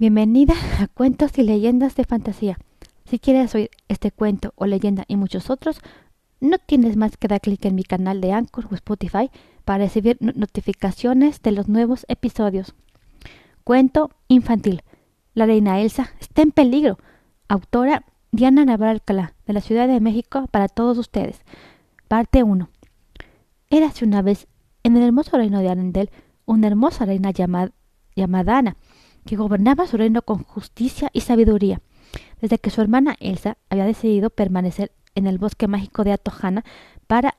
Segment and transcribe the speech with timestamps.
[0.00, 2.56] Bienvenida a Cuentos y Leyendas de Fantasía.
[3.04, 5.82] Si quieres oír este cuento o leyenda y muchos otros,
[6.40, 9.30] no tienes más que dar clic en mi canal de Anchor o Spotify
[9.66, 12.74] para recibir notificaciones de los nuevos episodios.
[13.62, 14.84] Cuento infantil.
[15.34, 16.96] La reina Elsa está en peligro.
[17.46, 21.42] Autora Diana Navarro de la Ciudad de México, para todos ustedes.
[22.08, 22.70] Parte 1.
[23.68, 24.46] Érase una vez,
[24.82, 26.08] en el hermoso reino de Arendel,
[26.46, 27.72] una hermosa reina llamada,
[28.16, 28.76] llamada Ana,
[29.24, 31.80] que gobernaba su reino con justicia y sabiduría.
[32.40, 36.64] Desde que su hermana Elsa había decidido permanecer en el bosque mágico de Atojana
[37.06, 37.36] para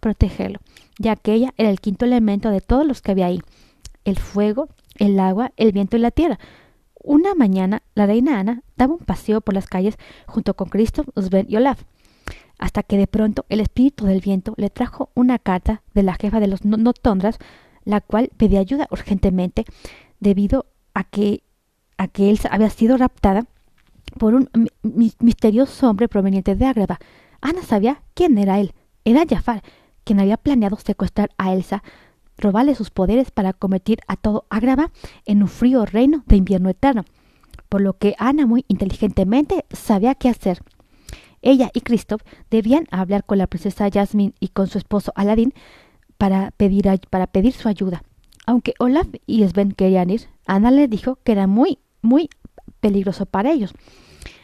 [0.00, 0.60] protegerlo,
[0.98, 3.40] ya que ella era el quinto elemento de todos los que había ahí,
[4.04, 6.38] el fuego, el agua, el viento y la tierra.
[7.02, 9.96] Una mañana, la reina Ana daba un paseo por las calles
[10.26, 11.82] junto con Cristo, Sven y Olaf,
[12.58, 16.38] hasta que de pronto el espíritu del viento le trajo una carta de la jefa
[16.38, 17.38] de los Notondras,
[17.84, 19.64] la cual pedía ayuda urgentemente
[20.20, 21.42] debido a que,
[21.98, 23.46] a que Elsa había sido raptada
[24.18, 24.48] por un
[25.20, 26.98] misterioso hombre proveniente de Ágrava.
[27.40, 28.74] Ana sabía quién era él.
[29.04, 29.62] Era Jafar,
[30.04, 31.82] quien había planeado secuestrar a Elsa,
[32.36, 34.90] robarle sus poderes para convertir a todo Ágrava
[35.26, 37.04] en un frío reino de invierno eterno.
[37.68, 40.62] Por lo que Ana muy inteligentemente sabía qué hacer.
[41.40, 45.54] Ella y Christoph debían hablar con la princesa Jasmine y con su esposo Aladín
[46.16, 48.04] para pedir, para pedir su ayuda.
[48.46, 52.28] Aunque Olaf y Sven querían ir, Ana les dijo que era muy, muy
[52.80, 53.72] peligroso para ellos.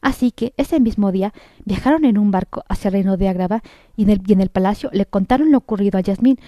[0.00, 1.32] Así que ese mismo día
[1.64, 3.62] viajaron en un barco hacia el reino de Agrava
[3.96, 6.38] y en el, palacio le contaron lo ocurrido a Yasmín.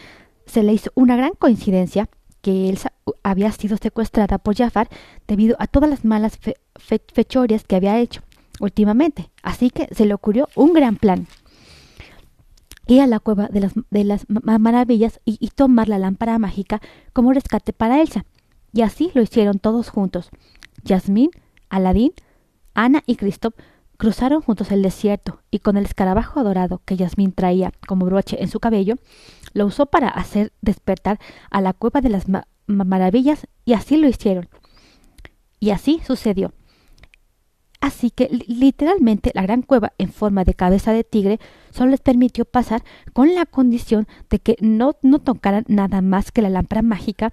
[0.45, 2.09] Se le hizo una gran coincidencia
[2.43, 2.93] que Elsa
[3.23, 4.89] había sido secuestrada por Jafar
[5.29, 6.39] debido a todas las malas
[7.13, 8.23] fechorias que había hecho
[8.59, 9.31] últimamente.
[9.43, 11.29] Así que se le ocurrió un gran plan.
[12.87, 16.81] Ir a la cueva de las, de las maravillas y, tomar la lámpara mágica
[17.13, 18.25] como rescate para Elsa.
[18.73, 20.31] Y así lo hicieron todos juntos.
[20.85, 21.31] Yasmín,
[21.71, 22.13] Aladín,
[22.75, 23.55] Ana y Christoph
[23.97, 28.49] cruzaron juntos el desierto y con el escarabajo dorado que Yasmín traía como broche en
[28.49, 28.97] su cabello,
[29.53, 31.19] lo usó para hacer despertar
[31.51, 32.27] a la cueva de las
[32.67, 34.49] maravillas y así lo hicieron.
[35.61, 36.53] Y así sucedió.
[37.85, 41.39] Así que literalmente la gran cueva en forma de cabeza de tigre
[41.71, 46.41] solo les permitió pasar con la condición de que no, no tocaran nada más que
[46.41, 47.31] la lámpara mágica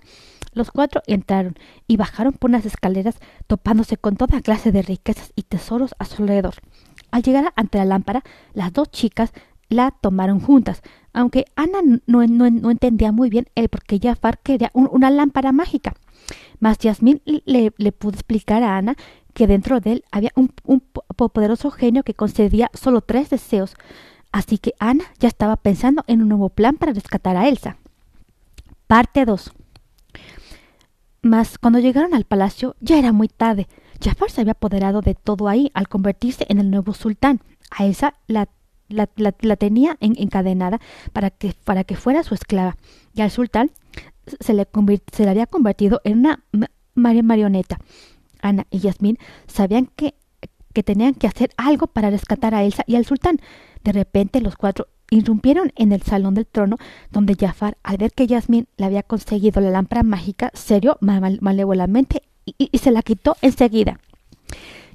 [0.52, 1.56] los cuatro entraron
[1.88, 3.16] y bajaron por unas escaleras
[3.48, 6.56] topándose con toda clase de riquezas y tesoros a su alrededor.
[7.12, 8.22] Al llegar ante la lámpara,
[8.54, 9.32] las dos chicas
[9.70, 10.82] la tomaron juntas,
[11.14, 15.94] aunque Ana no, no, entendía muy bien el por qué Jafar quería una lámpara mágica.
[16.60, 18.96] Mas Yasmín le, le, pudo explicar a Ana
[19.34, 20.50] que dentro de él había un,
[21.16, 23.76] poderoso genio que concedía solo tres deseos,
[24.32, 27.78] así que Ana ya estaba pensando en un nuevo plan para rescatar a Elsa.
[28.88, 29.54] Parte 2
[31.22, 33.68] mas cuando llegaron al palacio ya era muy tarde.
[34.04, 37.42] Jafar se había apoderado de todo ahí al convertirse en el nuevo sultán.
[37.70, 38.50] A esa la,
[38.90, 40.80] la, la, tenía encadenada
[41.14, 42.76] para que, para que fuera su esclava.
[43.14, 43.72] Y al sultán
[44.40, 44.68] se le,
[45.12, 46.44] se le había convertido en una
[46.96, 47.78] marioneta.
[48.42, 50.16] Ana y Yasmín sabían que,
[50.74, 53.40] que tenían que hacer algo para rescatar a Elsa y al sultán.
[53.84, 56.78] De repente los cuatro irrumpieron en el salón del trono,
[57.12, 62.76] donde Jafar, al ver que Yasmín le había conseguido la lámpara mágica, serio malévolamente y,
[62.78, 64.00] se la quitó enseguida.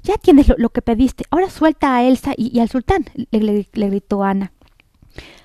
[0.03, 4.51] Ya tienes lo, que pediste, ahora suelta a Elsa y, al sultán, le, gritó Ana.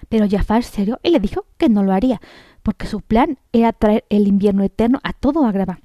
[0.09, 2.21] Pero Jafar serio y le dijo que no lo haría,
[2.63, 5.81] porque su plan era traer el invierno eterno a todo Agrava.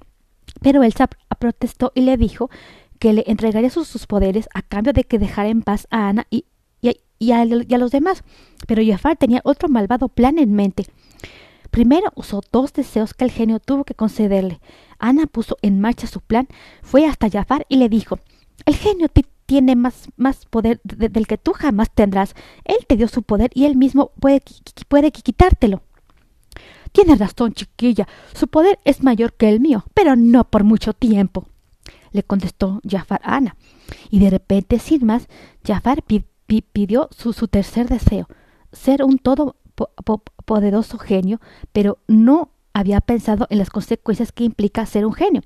[0.62, 1.10] Pero Elsa
[1.40, 2.50] protestó y le dijo
[3.00, 6.46] que le entregaría sus, poderes a cambio de que dejara en paz a Ana y,
[7.20, 8.24] y a, los demás.
[8.68, 10.86] Pero Jafar tenía otro malvado plan en mente.
[11.72, 14.60] Primero usó dos deseos que el genio tuvo que concederle.
[15.00, 16.48] Ana puso en marcha su plan,
[16.82, 18.20] fue hasta Jafar y le dijo
[18.66, 19.10] El genio
[19.46, 22.36] tiene más, más poder del que tú jamás tendrás.
[22.66, 24.42] Él te dio su poder y él mismo puede,
[24.88, 25.82] puede quitártelo.
[26.92, 28.08] Tienes razón, chiquilla.
[28.34, 31.48] Su poder es mayor que el mío, pero no por mucho tiempo.
[32.12, 33.56] Le contestó Jafar Ana.
[34.10, 35.28] Y de repente, sin más,
[35.66, 38.28] Jafar pidió su, tercer deseo,
[38.72, 41.40] ser un todopoderoso genio,
[41.72, 45.42] pero no había pensado en las consecuencias que implica ser un genio.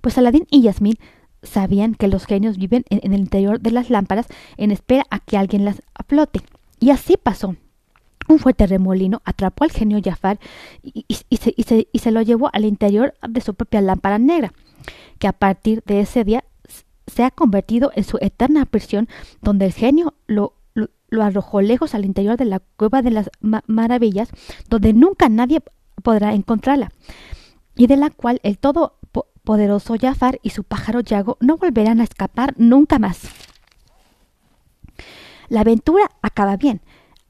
[0.00, 0.98] Pues Aladín y Yasmín
[1.42, 4.26] sabían que los genios viven en, el interior de las lámparas
[4.56, 6.40] en espera a que alguien las aflote.
[6.80, 7.56] Y así pasó.
[8.28, 10.38] Un fuerte remolino atrapó al genio Jafar
[10.82, 11.04] y,
[11.36, 14.52] se, lo llevó al interior de su propia lámpara negra,
[15.18, 16.44] que a partir de ese día
[17.06, 19.08] se ha convertido en su eterna prisión,
[19.40, 20.54] donde el genio lo,
[21.20, 23.30] arrojó lejos al interior de la cueva de las
[23.66, 24.30] maravillas,
[24.68, 25.62] donde nunca nadie
[26.02, 26.90] podrá encontrarla,
[27.74, 28.98] y de la cual el todo
[29.44, 33.22] poderoso Jafar y su pájaro Yago no volverán a escapar nunca más.
[35.48, 36.80] La aventura acaba bien.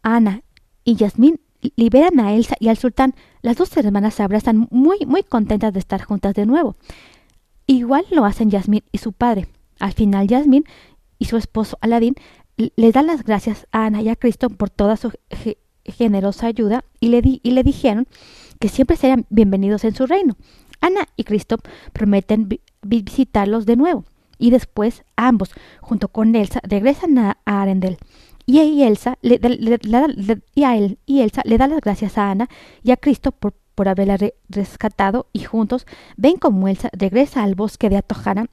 [0.02, 0.42] Ana
[0.84, 1.40] y Yasmín
[1.76, 3.14] liberan a Elsa y al sultán.
[3.40, 6.76] Las dos hermanas se abrazan muy, muy contentas de estar juntas de nuevo.
[7.66, 9.48] Igual lo hacen Yasmín y su padre.
[9.78, 10.64] Al final Yasmín
[11.18, 12.14] y su esposo Aladín
[12.56, 15.12] le dan las gracias a Ana y a Cristo por toda su
[15.84, 18.06] generosa ayuda y le, y le dijeron
[18.58, 20.36] que siempre serían bienvenidos en su reino.
[20.80, 21.58] Ana y Cristo
[21.92, 22.48] prometen
[22.82, 24.04] visitarlos de nuevo
[24.42, 25.50] y después ambos,
[25.80, 27.98] junto con Elsa, regresan a, Arendel.
[28.46, 29.40] Y, Elsa le,
[30.54, 32.48] y, a él, y Elsa le da las gracias a Ana
[32.82, 34.18] y a Cristo por, por haberla
[34.48, 35.86] rescatado y juntos
[36.16, 38.46] ven como Elsa regresa al bosque de Atojana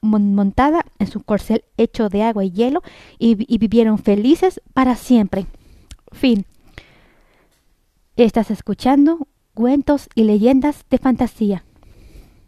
[0.00, 2.82] montada en su corcel hecho de agua y hielo
[3.18, 5.46] y, y vivieron felices para siempre.
[6.12, 6.44] Fin.
[8.16, 11.65] Estás escuchando cuentos y leyendas de fantasía.